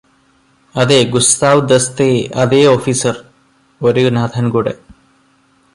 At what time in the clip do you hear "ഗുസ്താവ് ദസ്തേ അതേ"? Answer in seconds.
1.03-2.61